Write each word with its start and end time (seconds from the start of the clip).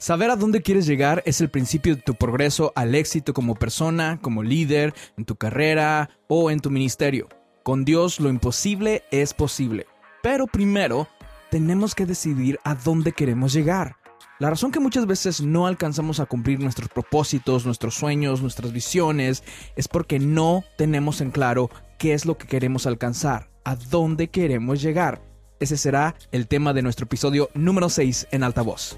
Saber 0.00 0.30
a 0.30 0.36
dónde 0.36 0.62
quieres 0.62 0.86
llegar 0.86 1.24
es 1.26 1.40
el 1.40 1.50
principio 1.50 1.96
de 1.96 2.02
tu 2.02 2.14
progreso 2.14 2.72
al 2.76 2.94
éxito 2.94 3.34
como 3.34 3.56
persona, 3.56 4.20
como 4.22 4.44
líder, 4.44 4.94
en 5.16 5.24
tu 5.24 5.34
carrera 5.34 6.08
o 6.28 6.52
en 6.52 6.60
tu 6.60 6.70
ministerio. 6.70 7.28
Con 7.64 7.84
Dios 7.84 8.20
lo 8.20 8.28
imposible 8.28 9.02
es 9.10 9.34
posible. 9.34 9.88
Pero 10.22 10.46
primero, 10.46 11.08
tenemos 11.50 11.96
que 11.96 12.06
decidir 12.06 12.60
a 12.62 12.76
dónde 12.76 13.10
queremos 13.10 13.52
llegar. 13.52 13.96
La 14.38 14.50
razón 14.50 14.70
que 14.70 14.78
muchas 14.78 15.04
veces 15.04 15.40
no 15.40 15.66
alcanzamos 15.66 16.20
a 16.20 16.26
cumplir 16.26 16.60
nuestros 16.60 16.88
propósitos, 16.88 17.66
nuestros 17.66 17.96
sueños, 17.96 18.40
nuestras 18.40 18.72
visiones, 18.72 19.42
es 19.74 19.88
porque 19.88 20.20
no 20.20 20.62
tenemos 20.76 21.20
en 21.20 21.32
claro 21.32 21.70
qué 21.98 22.12
es 22.12 22.24
lo 22.24 22.38
que 22.38 22.46
queremos 22.46 22.86
alcanzar, 22.86 23.50
a 23.64 23.74
dónde 23.74 24.28
queremos 24.28 24.80
llegar. 24.80 25.20
Ese 25.58 25.76
será 25.76 26.14
el 26.30 26.46
tema 26.46 26.72
de 26.72 26.82
nuestro 26.82 27.06
episodio 27.06 27.50
número 27.54 27.88
6 27.88 28.28
en 28.30 28.44
altavoz. 28.44 28.96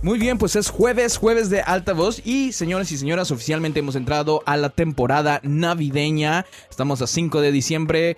Muy 0.00 0.20
bien, 0.20 0.38
pues 0.38 0.54
es 0.54 0.70
jueves, 0.70 1.16
jueves 1.16 1.50
de 1.50 1.60
alta 1.60 1.92
voz 1.92 2.24
y 2.24 2.52
señores 2.52 2.92
y 2.92 2.96
señoras, 2.96 3.32
oficialmente 3.32 3.80
hemos 3.80 3.96
entrado 3.96 4.44
a 4.46 4.56
la 4.56 4.70
temporada 4.70 5.40
navideña. 5.42 6.46
Estamos 6.70 7.02
a 7.02 7.08
5 7.08 7.40
de 7.40 7.50
diciembre, 7.50 8.16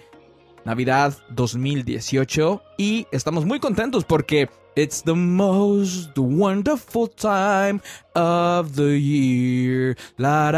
Navidad 0.66 1.16
2018 1.30 2.62
y 2.76 3.06
estamos 3.12 3.46
muy 3.46 3.60
contentos 3.60 4.04
porque 4.04 4.50
it's 4.76 5.02
the 5.02 5.14
most 5.14 6.10
wonderful 6.18 7.08
time 7.08 7.80
of 8.14 8.76
the 8.76 9.00
year. 9.00 9.96
La. 10.18 10.50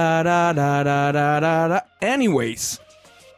Anyways, 2.01 2.81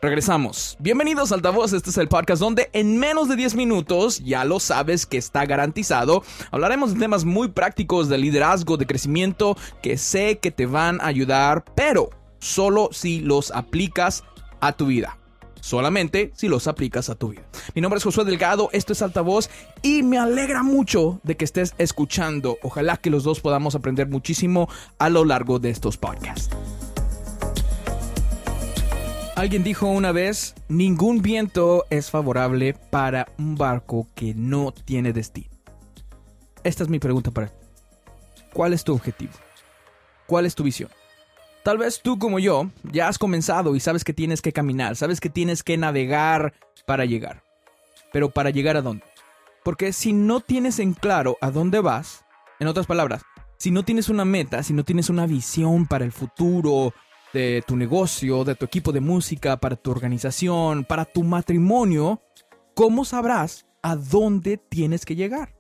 Regresamos. 0.04 0.76
Bienvenidos 0.80 1.32
a 1.32 1.36
Altavoz, 1.36 1.72
este 1.72 1.88
es 1.88 1.96
el 1.96 2.08
podcast 2.08 2.38
donde 2.38 2.68
en 2.74 2.98
menos 2.98 3.26
de 3.26 3.36
10 3.36 3.54
minutos, 3.54 4.18
ya 4.22 4.44
lo 4.44 4.60
sabes 4.60 5.06
que 5.06 5.16
está 5.16 5.46
garantizado, 5.46 6.22
hablaremos 6.50 6.92
de 6.92 7.00
temas 7.00 7.24
muy 7.24 7.48
prácticos 7.48 8.10
de 8.10 8.18
liderazgo, 8.18 8.76
de 8.76 8.86
crecimiento, 8.86 9.56
que 9.82 9.96
sé 9.96 10.36
que 10.40 10.50
te 10.50 10.66
van 10.66 11.00
a 11.00 11.06
ayudar, 11.06 11.64
pero 11.74 12.10
solo 12.38 12.90
si 12.92 13.20
los 13.20 13.50
aplicas 13.52 14.24
a 14.60 14.72
tu 14.72 14.88
vida. 14.88 15.16
Solamente 15.62 16.32
si 16.34 16.48
los 16.48 16.68
aplicas 16.68 17.08
a 17.08 17.14
tu 17.14 17.30
vida. 17.30 17.44
Mi 17.74 17.80
nombre 17.80 17.96
es 17.96 18.04
Josué 18.04 18.26
Delgado, 18.26 18.68
esto 18.74 18.92
es 18.92 19.00
Altavoz 19.00 19.48
y 19.80 20.02
me 20.02 20.18
alegra 20.18 20.62
mucho 20.62 21.18
de 21.22 21.38
que 21.38 21.46
estés 21.46 21.74
escuchando. 21.78 22.58
Ojalá 22.62 22.98
que 22.98 23.08
los 23.08 23.24
dos 23.24 23.40
podamos 23.40 23.74
aprender 23.74 24.06
muchísimo 24.10 24.68
a 24.98 25.08
lo 25.08 25.24
largo 25.24 25.60
de 25.60 25.70
estos 25.70 25.96
podcasts. 25.96 26.54
Alguien 29.36 29.64
dijo 29.64 29.88
una 29.88 30.12
vez, 30.12 30.54
ningún 30.68 31.20
viento 31.20 31.86
es 31.90 32.08
favorable 32.08 32.72
para 32.90 33.26
un 33.36 33.56
barco 33.56 34.06
que 34.14 34.32
no 34.32 34.72
tiene 34.72 35.12
destino. 35.12 35.50
Esta 36.62 36.84
es 36.84 36.88
mi 36.88 37.00
pregunta 37.00 37.32
para 37.32 37.48
ti. 37.48 37.54
¿Cuál 38.52 38.74
es 38.74 38.84
tu 38.84 38.94
objetivo? 38.94 39.32
¿Cuál 40.26 40.46
es 40.46 40.54
tu 40.54 40.62
visión? 40.62 40.88
Tal 41.64 41.78
vez 41.78 42.00
tú 42.00 42.16
como 42.16 42.38
yo 42.38 42.70
ya 42.84 43.08
has 43.08 43.18
comenzado 43.18 43.74
y 43.74 43.80
sabes 43.80 44.04
que 44.04 44.12
tienes 44.12 44.40
que 44.40 44.52
caminar, 44.52 44.94
sabes 44.94 45.18
que 45.18 45.30
tienes 45.30 45.64
que 45.64 45.76
navegar 45.76 46.54
para 46.86 47.04
llegar. 47.04 47.42
Pero 48.12 48.30
para 48.30 48.50
llegar 48.50 48.76
a 48.76 48.82
dónde? 48.82 49.04
Porque 49.64 49.92
si 49.92 50.12
no 50.12 50.38
tienes 50.38 50.78
en 50.78 50.92
claro 50.92 51.38
a 51.40 51.50
dónde 51.50 51.80
vas, 51.80 52.24
en 52.60 52.68
otras 52.68 52.86
palabras, 52.86 53.22
si 53.56 53.72
no 53.72 53.82
tienes 53.82 54.08
una 54.08 54.24
meta, 54.24 54.62
si 54.62 54.74
no 54.74 54.84
tienes 54.84 55.10
una 55.10 55.26
visión 55.26 55.86
para 55.86 56.04
el 56.04 56.12
futuro, 56.12 56.94
de 57.34 57.62
tu 57.66 57.76
negocio, 57.76 58.44
de 58.44 58.54
tu 58.54 58.64
equipo 58.64 58.92
de 58.92 59.00
música, 59.00 59.58
para 59.58 59.76
tu 59.76 59.90
organización, 59.90 60.84
para 60.84 61.04
tu 61.04 61.24
matrimonio, 61.24 62.22
¿cómo 62.74 63.04
sabrás 63.04 63.66
a 63.82 63.96
dónde 63.96 64.56
tienes 64.56 65.04
que 65.04 65.16
llegar? 65.16 65.54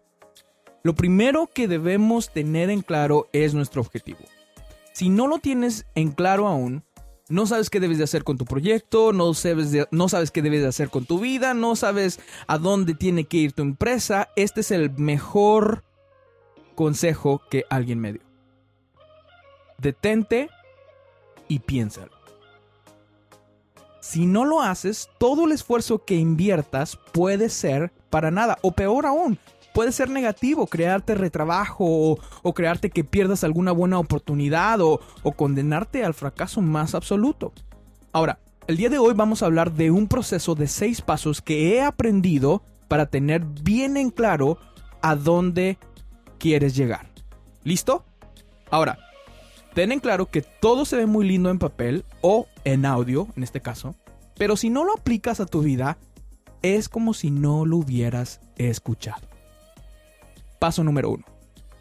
Lo 0.84 0.94
primero 0.94 1.48
que 1.52 1.66
debemos 1.66 2.32
tener 2.32 2.70
en 2.70 2.82
claro 2.82 3.28
es 3.32 3.54
nuestro 3.54 3.82
objetivo. 3.82 4.20
Si 4.92 5.08
no 5.08 5.26
lo 5.26 5.40
tienes 5.40 5.84
en 5.96 6.12
claro 6.12 6.46
aún, 6.46 6.84
no 7.28 7.46
sabes 7.46 7.70
qué 7.70 7.80
debes 7.80 7.98
de 7.98 8.04
hacer 8.04 8.22
con 8.22 8.38
tu 8.38 8.44
proyecto, 8.44 9.12
no 9.12 9.34
sabes, 9.34 9.72
no 9.90 10.08
sabes 10.08 10.30
qué 10.30 10.42
debes 10.42 10.62
de 10.62 10.68
hacer 10.68 10.90
con 10.90 11.06
tu 11.06 11.18
vida, 11.18 11.54
no 11.54 11.74
sabes 11.74 12.20
a 12.46 12.58
dónde 12.58 12.94
tiene 12.94 13.24
que 13.24 13.38
ir 13.38 13.52
tu 13.52 13.62
empresa, 13.62 14.28
este 14.36 14.60
es 14.60 14.70
el 14.70 14.90
mejor 14.92 15.82
consejo 16.76 17.42
que 17.50 17.64
alguien 17.68 17.98
me 17.98 18.12
dio. 18.12 18.22
Detente 19.78 20.50
y 21.48 21.60
piénsalo. 21.60 22.12
Si 24.00 24.26
no 24.26 24.44
lo 24.44 24.60
haces, 24.60 25.08
todo 25.18 25.46
el 25.46 25.52
esfuerzo 25.52 26.04
que 26.04 26.16
inviertas 26.16 26.98
puede 27.12 27.48
ser 27.48 27.90
para 28.10 28.30
nada, 28.30 28.58
o 28.62 28.72
peor 28.72 29.06
aún, 29.06 29.38
puede 29.72 29.92
ser 29.92 30.10
negativo, 30.10 30.66
crearte 30.66 31.14
retrabajo 31.14 32.18
o, 32.42 32.54
crearte 32.54 32.90
que 32.90 33.02
pierdas 33.02 33.44
alguna 33.44 33.72
buena 33.72 33.98
oportunidad 33.98 34.80
o, 34.80 35.00
o 35.22 35.32
condenarte 35.32 36.04
al 36.04 36.14
fracaso 36.14 36.60
más 36.60 36.94
absoluto. 36.94 37.52
Ahora, 38.12 38.38
el 38.66 38.76
día 38.76 38.88
de 38.88 38.98
hoy 38.98 39.14
vamos 39.14 39.42
a 39.42 39.46
hablar 39.46 39.72
de 39.72 39.90
un 39.90 40.06
proceso 40.06 40.54
de 40.54 40.68
seis 40.68 41.02
pasos 41.02 41.42
que 41.42 41.74
he 41.74 41.82
aprendido 41.82 42.62
para 42.88 43.06
tener 43.06 43.44
bien 43.44 43.96
en 43.96 44.10
claro 44.10 44.58
a 45.02 45.16
dónde 45.16 45.78
quieres 46.38 46.76
llegar. 46.76 47.10
¿Listo? 47.62 48.04
Ahora, 48.70 48.98
ten 49.74 49.90
en 49.90 50.00
claro 50.00 50.26
que 50.26 50.42
todo 50.42 50.84
se 50.84 50.96
ve 50.96 51.06
muy 51.06 51.26
lindo 51.26 51.50
en 51.50 51.58
papel 51.58 52.04
o 52.20 52.46
en 52.64 52.86
audio, 52.86 53.28
en 53.36 53.42
este 53.42 53.60
caso, 53.60 53.94
pero 54.36 54.56
si 54.56 54.70
no 54.70 54.84
lo 54.84 54.94
aplicas 54.94 55.40
a 55.40 55.46
tu 55.46 55.62
vida, 55.62 55.98
es 56.62 56.88
como 56.88 57.12
si 57.12 57.30
no 57.30 57.66
lo 57.66 57.78
hubieras 57.78 58.40
escuchado. 58.56 59.26
Paso 60.58 60.82
número 60.82 61.10
uno. 61.10 61.24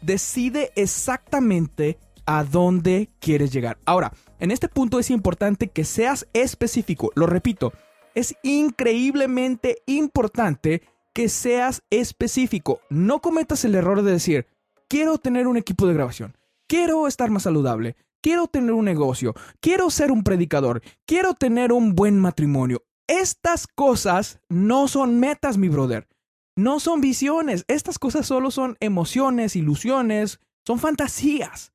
Decide 0.02 0.72
exactamente 0.76 1.98
a 2.26 2.44
dónde 2.44 3.08
quieres 3.20 3.52
llegar. 3.52 3.78
Ahora, 3.86 4.12
en 4.40 4.50
este 4.50 4.68
punto 4.68 4.98
es 4.98 5.10
importante 5.10 5.68
que 5.68 5.84
seas 5.84 6.26
específico. 6.32 7.12
Lo 7.14 7.26
repito, 7.26 7.72
es 8.14 8.34
increíblemente 8.42 9.78
importante 9.86 10.82
que 11.14 11.28
seas 11.28 11.82
específico. 11.90 12.80
No 12.90 13.20
cometas 13.20 13.64
el 13.64 13.74
error 13.74 14.02
de 14.02 14.12
decir, 14.12 14.46
quiero 14.88 15.18
tener 15.18 15.46
un 15.46 15.56
equipo 15.56 15.86
de 15.86 15.94
grabación 15.94 16.36
quiero 16.68 17.06
estar 17.06 17.30
más 17.30 17.44
saludable, 17.44 17.96
quiero 18.22 18.46
tener 18.46 18.72
un 18.72 18.84
negocio, 18.84 19.34
quiero 19.60 19.90
ser 19.90 20.10
un 20.10 20.22
predicador, 20.22 20.82
quiero 21.06 21.34
tener 21.34 21.72
un 21.72 21.94
buen 21.94 22.18
matrimonio. 22.18 22.84
Estas 23.06 23.66
cosas 23.66 24.40
no 24.48 24.88
son 24.88 25.20
metas, 25.20 25.58
mi 25.58 25.68
brother. 25.68 26.08
No 26.56 26.80
son 26.80 27.00
visiones. 27.00 27.64
Estas 27.68 27.98
cosas 27.98 28.26
solo 28.26 28.50
son 28.50 28.76
emociones, 28.80 29.56
ilusiones, 29.56 30.40
son 30.66 30.78
fantasías. 30.78 31.72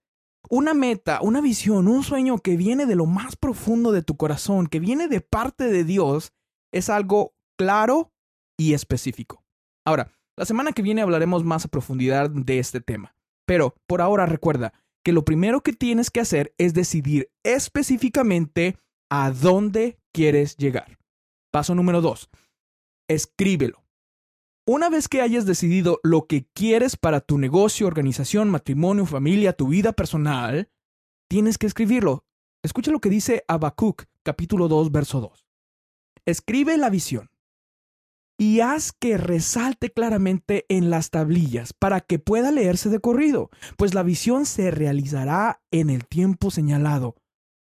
Una 0.50 0.74
meta, 0.74 1.20
una 1.22 1.42
visión, 1.42 1.88
un 1.88 2.04
sueño 2.04 2.40
que 2.40 2.58
viene 2.58 2.86
de 2.88 2.96
lo 2.96 3.06
más 3.06 3.36
profundo 3.36 3.92
de 3.92 4.02
tu 4.02 4.18
corazón, 4.18 4.68
que 4.68 4.80
viene 4.80 5.08
de 5.08 5.22
parte 5.22 5.66
de 5.66 5.84
Dios, 5.84 6.34
es 6.72 6.90
algo 6.90 7.36
claro 7.58 8.12
y 8.58 8.74
específico. 8.74 9.44
Ahora, 9.86 10.12
la 10.36 10.46
semana 10.46 10.72
que 10.72 10.82
viene 10.82 11.02
hablaremos 11.02 11.44
más 11.44 11.66
a 11.66 11.68
profundidad 11.68 12.30
de 12.30 12.58
este 12.60 12.82
tema. 12.82 13.14
Pero 13.50 13.74
por 13.88 14.00
ahora 14.00 14.28
recuerda 14.28 14.74
que 15.04 15.12
lo 15.12 15.26
primero 15.26 15.62
que 15.62 15.74
tienes 15.74 16.12
que 16.12 16.20
hacer 16.20 16.54
es 16.60 16.76
decidir 16.76 17.32
específicamente 17.44 18.78
a 19.10 19.32
dónde 19.32 19.98
quieres 20.14 20.56
llegar. 20.56 21.00
Paso 21.52 21.74
número 21.74 22.00
dos, 22.00 22.30
escríbelo. 23.10 23.84
Una 24.68 24.92
vez 24.92 25.08
que 25.08 25.22
hayas 25.22 25.48
decidido 25.48 26.00
lo 26.04 26.28
que 26.28 26.46
quieres 26.54 26.96
para 26.96 27.22
tu 27.22 27.40
negocio, 27.40 27.88
organización, 27.88 28.52
matrimonio, 28.52 29.08
familia, 29.08 29.54
tu 29.54 29.70
vida 29.70 29.94
personal, 29.94 30.70
tienes 31.28 31.58
que 31.58 31.66
escribirlo. 31.66 32.26
Escucha 32.64 32.92
lo 32.92 33.00
que 33.00 33.10
dice 33.10 33.46
Habacuc, 33.48 34.04
capítulo 34.22 34.68
2, 34.68 34.92
verso 34.92 35.22
2. 35.22 35.48
Escribe 36.24 36.78
la 36.78 36.92
visión 36.92 37.29
y 38.40 38.62
haz 38.62 38.94
que 38.94 39.18
resalte 39.18 39.92
claramente 39.92 40.66
en 40.70 40.90
las 40.90 41.10
tablillas 41.10 41.74
para 41.74 42.00
que 42.00 42.20
pueda 42.20 42.52
leerse 42.52 42.90
de 42.90 43.02
corrido, 43.02 43.50
pues 43.78 43.94
la 43.94 44.02
visión 44.02 44.46
se 44.46 44.72
realizará 44.72 45.62
en 45.72 45.90
el 45.90 46.08
tiempo 46.08 46.50
señalado. 46.50 47.18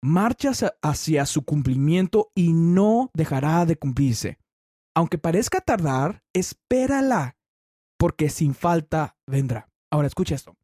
Marcha 0.03 0.53
hacia 0.83 1.27
su 1.27 1.45
cumplimiento 1.45 2.31
y 2.35 2.55
no 2.55 3.11
dejará 3.13 3.67
de 3.67 3.77
cumplirse. 3.77 4.39
Aunque 4.97 5.19
parezca 5.19 5.61
tardar, 5.61 6.23
espérala, 6.33 7.37
porque 7.99 8.31
sin 8.31 8.55
falta 8.55 9.17
vendrá. 9.27 9.69
Ahora 9.91 10.09
escucha 10.09 10.35
esto. 10.35 10.57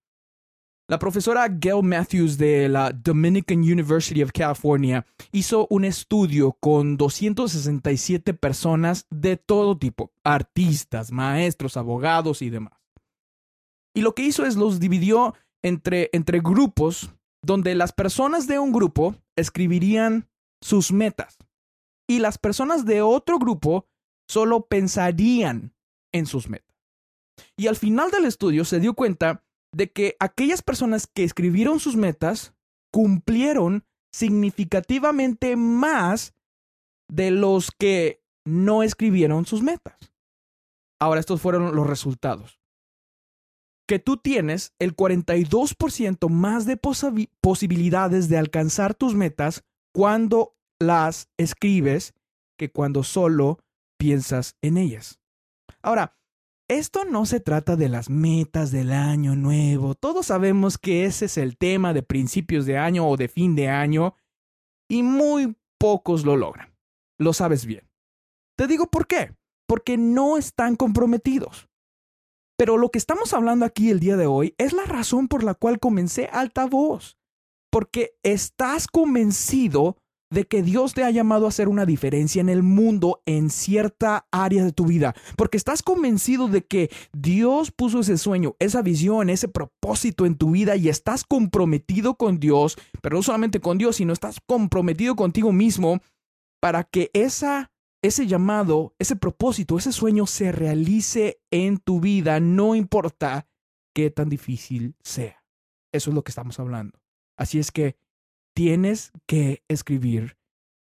La 0.90 0.98
profesora 0.98 1.46
Gail 1.48 1.84
Matthews 1.84 2.36
de 2.36 2.68
la 2.68 2.90
Dominican 2.90 3.60
University 3.60 4.24
of 4.24 4.32
California 4.32 5.06
hizo 5.30 5.68
un 5.70 5.84
estudio 5.84 6.50
con 6.58 6.96
267 6.96 8.34
personas 8.34 9.06
de 9.08 9.36
todo 9.36 9.78
tipo, 9.78 10.10
artistas, 10.24 11.12
maestros, 11.12 11.76
abogados 11.76 12.42
y 12.42 12.50
demás. 12.50 12.72
Y 13.94 14.00
lo 14.00 14.16
que 14.16 14.24
hizo 14.24 14.44
es 14.44 14.56
los 14.56 14.80
dividió 14.80 15.34
entre, 15.62 16.10
entre 16.12 16.40
grupos 16.40 17.14
donde 17.40 17.76
las 17.76 17.92
personas 17.92 18.48
de 18.48 18.58
un 18.58 18.72
grupo 18.72 19.14
escribirían 19.36 20.28
sus 20.60 20.90
metas 20.90 21.38
y 22.08 22.18
las 22.18 22.36
personas 22.36 22.84
de 22.84 23.00
otro 23.00 23.38
grupo 23.38 23.86
solo 24.28 24.66
pensarían 24.66 25.72
en 26.10 26.26
sus 26.26 26.48
metas. 26.48 26.76
Y 27.56 27.68
al 27.68 27.76
final 27.76 28.10
del 28.10 28.24
estudio 28.24 28.64
se 28.64 28.80
dio 28.80 28.94
cuenta 28.94 29.44
de 29.72 29.90
que 29.90 30.16
aquellas 30.20 30.62
personas 30.62 31.06
que 31.06 31.24
escribieron 31.24 31.80
sus 31.80 31.96
metas 31.96 32.54
cumplieron 32.92 33.84
significativamente 34.12 35.56
más 35.56 36.34
de 37.08 37.30
los 37.30 37.70
que 37.70 38.22
no 38.44 38.82
escribieron 38.82 39.46
sus 39.46 39.62
metas. 39.62 40.12
Ahora, 41.00 41.20
estos 41.20 41.40
fueron 41.40 41.74
los 41.74 41.86
resultados. 41.86 42.60
Que 43.86 43.98
tú 43.98 44.16
tienes 44.16 44.74
el 44.78 44.94
42% 44.94 46.28
más 46.28 46.66
de 46.66 46.76
posibilidades 46.76 48.28
de 48.28 48.38
alcanzar 48.38 48.94
tus 48.94 49.14
metas 49.14 49.64
cuando 49.92 50.56
las 50.78 51.28
escribes 51.36 52.14
que 52.56 52.70
cuando 52.70 53.02
solo 53.02 53.58
piensas 53.98 54.56
en 54.62 54.76
ellas. 54.76 55.18
Ahora, 55.82 56.19
esto 56.70 57.04
no 57.04 57.26
se 57.26 57.40
trata 57.40 57.74
de 57.74 57.88
las 57.88 58.10
metas 58.10 58.70
del 58.70 58.92
año 58.92 59.34
nuevo. 59.34 59.96
Todos 59.96 60.26
sabemos 60.26 60.78
que 60.78 61.04
ese 61.04 61.24
es 61.24 61.36
el 61.36 61.56
tema 61.56 61.92
de 61.92 62.04
principios 62.04 62.64
de 62.64 62.78
año 62.78 63.08
o 63.08 63.16
de 63.16 63.26
fin 63.26 63.56
de 63.56 63.68
año 63.68 64.14
y 64.88 65.02
muy 65.02 65.56
pocos 65.78 66.24
lo 66.24 66.36
logran. 66.36 66.72
Lo 67.18 67.32
sabes 67.32 67.66
bien. 67.66 67.90
Te 68.56 68.68
digo 68.68 68.86
por 68.86 69.08
qué. 69.08 69.34
Porque 69.66 69.96
no 69.96 70.36
están 70.36 70.76
comprometidos. 70.76 71.68
Pero 72.56 72.76
lo 72.76 72.90
que 72.90 72.98
estamos 72.98 73.34
hablando 73.34 73.64
aquí 73.66 73.90
el 73.90 73.98
día 73.98 74.16
de 74.16 74.26
hoy 74.26 74.54
es 74.56 74.72
la 74.72 74.84
razón 74.84 75.26
por 75.26 75.42
la 75.42 75.54
cual 75.54 75.80
comencé 75.80 76.28
altavoz. 76.32 77.18
Porque 77.72 78.16
estás 78.22 78.86
convencido 78.86 79.96
de 80.30 80.46
que 80.46 80.62
Dios 80.62 80.94
te 80.94 81.04
ha 81.04 81.10
llamado 81.10 81.46
a 81.46 81.48
hacer 81.48 81.68
una 81.68 81.86
diferencia 81.86 82.40
en 82.40 82.48
el 82.48 82.62
mundo 82.62 83.22
en 83.26 83.50
cierta 83.50 84.26
área 84.30 84.64
de 84.64 84.72
tu 84.72 84.86
vida, 84.86 85.14
porque 85.36 85.56
estás 85.56 85.82
convencido 85.82 86.48
de 86.48 86.64
que 86.64 86.90
Dios 87.12 87.72
puso 87.72 88.00
ese 88.00 88.16
sueño, 88.16 88.56
esa 88.58 88.82
visión, 88.82 89.28
ese 89.28 89.48
propósito 89.48 90.26
en 90.26 90.36
tu 90.36 90.52
vida 90.52 90.76
y 90.76 90.88
estás 90.88 91.24
comprometido 91.24 92.14
con 92.14 92.38
Dios, 92.38 92.78
pero 93.02 93.16
no 93.16 93.22
solamente 93.22 93.60
con 93.60 93.78
Dios, 93.78 93.96
sino 93.96 94.12
estás 94.12 94.38
comprometido 94.46 95.16
contigo 95.16 95.52
mismo 95.52 96.00
para 96.60 96.84
que 96.84 97.10
esa 97.12 97.70
ese 98.02 98.26
llamado, 98.26 98.94
ese 98.98 99.16
propósito, 99.16 99.76
ese 99.76 99.92
sueño 99.92 100.26
se 100.26 100.52
realice 100.52 101.40
en 101.50 101.78
tu 101.78 102.00
vida, 102.00 102.40
no 102.40 102.74
importa 102.74 103.46
qué 103.94 104.10
tan 104.10 104.28
difícil 104.28 104.96
sea. 105.02 105.44
Eso 105.92 106.10
es 106.10 106.14
lo 106.14 106.22
que 106.22 106.30
estamos 106.30 106.58
hablando. 106.58 106.98
Así 107.36 107.58
es 107.58 107.70
que 107.70 107.96
tienes 108.60 109.10
que 109.26 109.64
escribir 109.68 110.36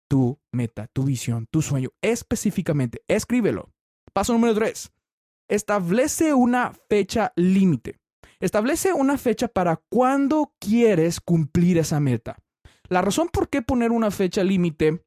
tu 0.09 0.39
meta, 0.53 0.87
tu 0.93 1.03
visión, 1.03 1.49
tu 1.51 1.61
sueño. 1.61 1.91
Específicamente, 2.03 3.03
escríbelo. 3.09 3.73
Paso 4.13 4.33
número 4.33 4.55
tres. 4.55 4.93
Establece 5.51 6.35
una 6.35 6.73
fecha 6.89 7.33
límite. 7.35 7.99
Establece 8.39 8.93
una 8.93 9.19
fecha 9.19 9.49
para 9.49 9.83
cuándo 9.91 10.55
quieres 10.61 11.19
cumplir 11.21 11.79
esa 11.79 11.99
meta. 11.99 12.37
La 12.89 13.03
razón 13.03 13.29
por 13.29 13.49
qué 13.49 13.61
poner 13.61 13.91
una 13.91 14.13
fecha 14.13 14.45
límite 14.45 15.05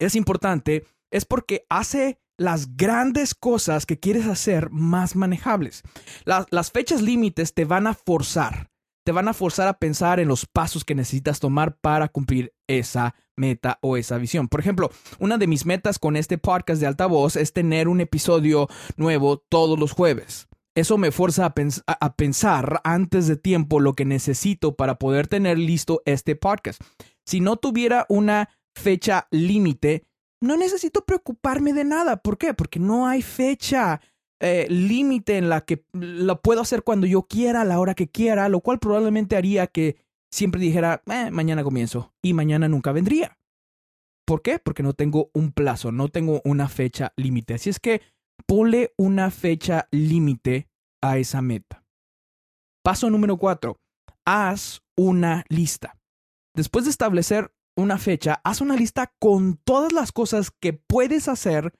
es 0.00 0.14
importante 0.14 0.86
es 1.12 1.26
porque 1.26 1.66
hace 1.68 2.18
las 2.38 2.78
grandes 2.78 3.34
cosas 3.34 3.84
que 3.84 4.00
quieres 4.00 4.24
hacer 4.24 4.70
más 4.70 5.16
manejables. 5.16 5.82
las 6.24 6.70
fechas 6.70 7.02
límites 7.02 7.52
te 7.52 7.66
van 7.66 7.86
a 7.86 7.92
forzar 7.92 8.70
te 9.04 9.12
van 9.12 9.28
a 9.28 9.34
forzar 9.34 9.68
a 9.68 9.78
pensar 9.78 10.18
en 10.18 10.28
los 10.28 10.46
pasos 10.46 10.84
que 10.84 10.94
necesitas 10.94 11.38
tomar 11.38 11.76
para 11.76 12.08
cumplir 12.08 12.54
esa 12.66 13.14
meta 13.36 13.78
o 13.82 13.96
esa 13.96 14.16
visión. 14.18 14.48
Por 14.48 14.60
ejemplo, 14.60 14.90
una 15.18 15.38
de 15.38 15.46
mis 15.46 15.66
metas 15.66 15.98
con 15.98 16.16
este 16.16 16.38
podcast 16.38 16.80
de 16.80 16.86
altavoz 16.86 17.36
es 17.36 17.52
tener 17.52 17.88
un 17.88 18.00
episodio 18.00 18.68
nuevo 18.96 19.38
todos 19.38 19.78
los 19.78 19.92
jueves. 19.92 20.48
Eso 20.74 20.98
me 20.98 21.12
fuerza 21.12 21.54
a, 21.86 22.16
pensar 22.16 22.80
antes 22.82 23.28
de 23.28 23.36
tiempo 23.36 23.78
lo 23.78 23.92
que 23.92 24.04
necesito 24.04 24.74
para 24.74 24.98
poder 24.98 25.28
tener 25.28 25.56
listo 25.56 26.02
este 26.04 26.34
podcast. 26.34 26.82
Si 27.24 27.40
no 27.40 27.56
tuviera 27.56 28.06
una 28.08 28.48
fecha 28.74 29.28
límite, 29.30 30.04
no 30.40 30.56
necesito 30.56 31.04
preocuparme 31.04 31.72
de 31.74 31.84
nada. 31.84 32.16
¿Por 32.16 32.38
qué? 32.38 32.54
Porque 32.54 32.80
no 32.80 33.06
hay 33.06 33.22
fecha 33.22 34.00
eh, 34.46 34.66
límite 34.68 35.38
en 35.38 35.48
la 35.48 35.62
que 35.62 35.86
lo 35.94 36.42
puedo 36.42 36.60
hacer 36.60 36.82
cuando 36.82 37.06
yo 37.06 37.22
quiera, 37.22 37.62
a 37.62 37.64
la 37.64 37.80
hora 37.80 37.94
que 37.94 38.08
quiera, 38.08 38.50
lo 38.50 38.60
cual 38.60 38.78
probablemente 38.78 39.36
haría 39.36 39.66
que 39.66 39.96
siempre 40.30 40.60
dijera, 40.60 41.02
eh, 41.06 41.30
mañana 41.30 41.64
comienzo 41.64 42.12
y 42.22 42.34
mañana 42.34 42.68
nunca 42.68 42.92
vendría. 42.92 43.38
¿Por 44.26 44.42
qué? 44.42 44.58
Porque 44.58 44.82
no 44.82 44.92
tengo 44.92 45.30
un 45.32 45.52
plazo, 45.52 45.92
no 45.92 46.08
tengo 46.10 46.42
una 46.44 46.68
fecha 46.68 47.14
límite. 47.16 47.54
Así 47.54 47.70
es 47.70 47.80
que 47.80 48.02
ponle 48.46 48.92
una 48.98 49.30
fecha 49.30 49.88
límite 49.90 50.68
a 51.02 51.16
esa 51.16 51.40
meta. 51.40 51.82
Paso 52.84 53.08
número 53.08 53.38
cuatro, 53.38 53.78
haz 54.26 54.82
una 54.94 55.46
lista. 55.48 55.96
Después 56.54 56.84
de 56.84 56.90
establecer 56.90 57.50
una 57.78 57.96
fecha, 57.96 58.42
haz 58.44 58.60
una 58.60 58.76
lista 58.76 59.10
con 59.18 59.56
todas 59.64 59.94
las 59.94 60.12
cosas 60.12 60.50
que 60.60 60.74
puedes 60.74 61.28
hacer 61.28 61.72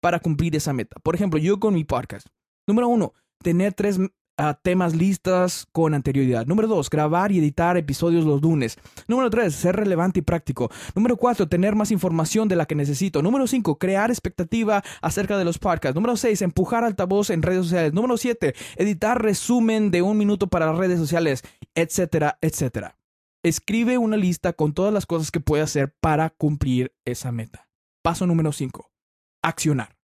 para 0.00 0.20
cumplir 0.20 0.56
esa 0.56 0.72
meta. 0.72 0.96
Por 1.02 1.14
ejemplo, 1.14 1.38
yo 1.38 1.60
con 1.60 1.74
mi 1.74 1.84
podcast. 1.84 2.26
Número 2.66 2.88
uno, 2.88 3.12
tener 3.42 3.74
tres 3.74 3.98
ah, 4.36 4.58
temas 4.62 4.94
listas 4.94 5.66
con 5.72 5.94
anterioridad. 5.94 6.46
Número 6.46 6.68
dos, 6.68 6.90
grabar 6.90 7.32
y 7.32 7.38
editar 7.38 7.76
episodios 7.76 8.24
los 8.24 8.42
lunes. 8.42 8.78
Número 9.08 9.30
tres, 9.30 9.54
ser 9.54 9.76
relevante 9.76 10.20
y 10.20 10.22
práctico. 10.22 10.70
Número 10.94 11.16
cuatro, 11.16 11.48
tener 11.48 11.74
más 11.74 11.90
información 11.90 12.48
de 12.48 12.56
la 12.56 12.66
que 12.66 12.74
necesito. 12.74 13.22
Número 13.22 13.46
cinco, 13.46 13.78
crear 13.78 14.10
expectativa 14.10 14.82
acerca 15.02 15.36
de 15.38 15.44
los 15.44 15.58
podcasts. 15.58 15.94
Número 15.94 16.16
seis, 16.16 16.42
empujar 16.42 16.84
altavoz 16.84 17.30
en 17.30 17.42
redes 17.42 17.64
sociales. 17.64 17.92
Número 17.92 18.16
siete, 18.16 18.54
editar 18.76 19.20
resumen 19.22 19.90
de 19.90 20.02
un 20.02 20.16
minuto 20.16 20.46
para 20.46 20.66
las 20.66 20.78
redes 20.78 20.98
sociales, 20.98 21.42
etcétera, 21.74 22.38
etcétera. 22.40 22.96
Escribe 23.42 23.96
una 23.96 24.18
lista 24.18 24.52
con 24.52 24.74
todas 24.74 24.92
las 24.92 25.06
cosas 25.06 25.30
que 25.30 25.40
puedes 25.40 25.64
hacer 25.64 25.94
para 26.00 26.28
cumplir 26.28 26.92
esa 27.06 27.32
meta. 27.32 27.68
Paso 28.02 28.26
número 28.26 28.52
cinco 28.52 28.89
accionar. 29.42 29.96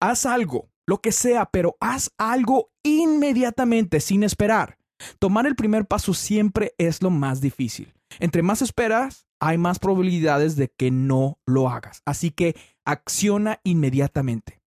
Haz 0.00 0.26
algo, 0.26 0.70
lo 0.86 1.00
que 1.00 1.12
sea, 1.12 1.46
pero 1.46 1.76
haz 1.80 2.10
algo 2.18 2.70
inmediatamente, 2.82 4.00
sin 4.00 4.22
esperar. 4.22 4.78
Tomar 5.18 5.46
el 5.46 5.56
primer 5.56 5.86
paso 5.86 6.14
siempre 6.14 6.74
es 6.78 7.02
lo 7.02 7.10
más 7.10 7.40
difícil. 7.40 7.94
Entre 8.20 8.42
más 8.42 8.62
esperas, 8.62 9.26
hay 9.40 9.58
más 9.58 9.78
probabilidades 9.78 10.56
de 10.56 10.68
que 10.68 10.90
no 10.90 11.38
lo 11.46 11.68
hagas. 11.68 12.02
Así 12.04 12.30
que 12.30 12.56
acciona 12.84 13.60
inmediatamente. 13.64 14.62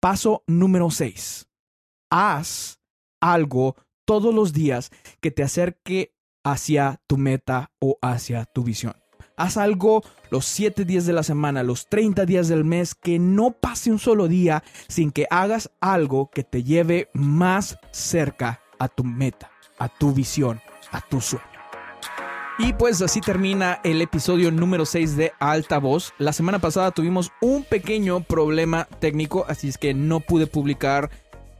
Paso 0.00 0.44
número 0.46 0.90
6. 0.90 1.48
Haz 2.10 2.80
algo 3.20 3.76
todos 4.06 4.34
los 4.34 4.52
días 4.52 4.90
que 5.20 5.30
te 5.30 5.42
acerque 5.42 6.14
hacia 6.44 7.00
tu 7.06 7.16
meta 7.16 7.72
o 7.80 7.98
hacia 8.02 8.44
tu 8.46 8.64
visión. 8.64 8.94
Haz 9.40 9.56
algo 9.56 10.04
los 10.28 10.44
7 10.44 10.84
días 10.84 11.06
de 11.06 11.14
la 11.14 11.22
semana, 11.22 11.62
los 11.62 11.86
30 11.86 12.26
días 12.26 12.48
del 12.48 12.62
mes, 12.62 12.94
que 12.94 13.18
no 13.18 13.52
pase 13.52 13.90
un 13.90 13.98
solo 13.98 14.28
día 14.28 14.62
sin 14.86 15.10
que 15.10 15.26
hagas 15.30 15.70
algo 15.80 16.28
que 16.30 16.44
te 16.44 16.62
lleve 16.62 17.08
más 17.14 17.78
cerca 17.90 18.60
a 18.78 18.88
tu 18.88 19.02
meta, 19.02 19.50
a 19.78 19.88
tu 19.88 20.12
visión, 20.12 20.60
a 20.92 21.00
tu 21.00 21.22
sueño. 21.22 21.46
Y 22.58 22.74
pues 22.74 23.00
así 23.00 23.22
termina 23.22 23.80
el 23.82 24.02
episodio 24.02 24.50
número 24.50 24.84
6 24.84 25.16
de 25.16 25.32
Altavoz. 25.40 26.12
La 26.18 26.34
semana 26.34 26.58
pasada 26.58 26.90
tuvimos 26.90 27.32
un 27.40 27.64
pequeño 27.64 28.20
problema 28.20 28.88
técnico, 28.98 29.46
así 29.48 29.70
es 29.70 29.78
que 29.78 29.94
no 29.94 30.20
pude 30.20 30.48
publicar 30.48 31.08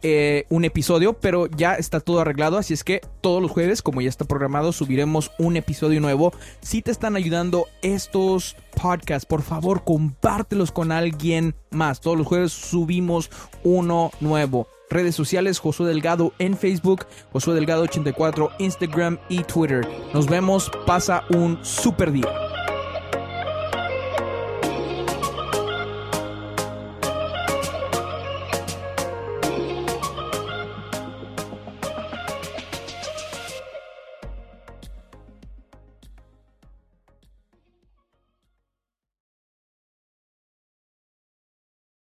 eh, 0.02 0.46
un 0.48 0.64
episodio, 0.64 1.14
pero 1.14 1.46
ya 1.46 1.74
está 1.74 2.00
todo 2.00 2.20
arreglado, 2.20 2.58
así 2.58 2.74
es 2.74 2.84
que 2.84 3.00
todos 3.20 3.42
los 3.42 3.50
jueves, 3.50 3.82
como 3.82 4.00
ya 4.00 4.08
está 4.08 4.24
programado, 4.24 4.72
subiremos 4.72 5.30
un 5.38 5.56
episodio 5.56 6.00
nuevo. 6.00 6.32
Si 6.60 6.82
te 6.82 6.90
están 6.90 7.16
ayudando 7.16 7.66
estos 7.82 8.56
podcasts, 8.80 9.26
por 9.26 9.42
favor, 9.42 9.84
compártelos 9.84 10.72
con 10.72 10.92
alguien 10.92 11.54
más. 11.70 12.00
Todos 12.00 12.18
los 12.18 12.26
jueves 12.26 12.52
subimos 12.52 13.30
uno 13.62 14.10
nuevo. 14.20 14.66
Redes 14.90 15.14
sociales, 15.14 15.60
Josué 15.60 15.86
Delgado 15.86 16.32
en 16.38 16.56
Facebook, 16.56 17.06
Josué 17.32 17.54
Delgado 17.54 17.82
84, 17.82 18.50
Instagram 18.58 19.18
y 19.28 19.44
Twitter. 19.44 19.86
Nos 20.12 20.26
vemos, 20.26 20.70
pasa 20.84 21.22
un 21.30 21.64
super 21.64 22.10
día. 22.10 22.49